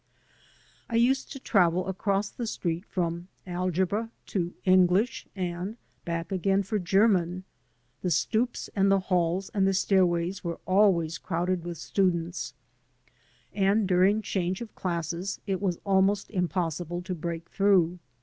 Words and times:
I 0.89 0.95
used 0.95 1.31
to 1.31 1.39
travel 1.39 1.87
across 1.87 2.31
the 2.31 2.47
street 2.47 2.85
from 2.87 3.27
algebra 3.45 4.09
to 4.33 4.55
English, 4.65 5.27
and 5.35 5.77
back 6.05 6.31
again 6.31 6.63
for 6.63 6.79
German. 6.79 7.43
The 8.01 8.09
stoops 8.09 8.67
and 8.75 8.91
the 8.91 8.99
halls 9.13 9.51
and 9.53 9.67
the 9.67 9.75
stairways 9.75 10.43
were 10.43 10.59
always 10.65 11.19
crowded 11.19 11.63
with 11.63 11.77
students, 11.77 12.55
and 13.53 13.87
during 13.87 14.23
change 14.23 14.59
of 14.59 14.73
classes 14.73 15.39
it 15.45 15.61
was 15.61 15.79
almost 15.85 16.31
impossible 16.31 17.03
to 17.03 17.13
break 17.13 17.51
through. 17.51 17.99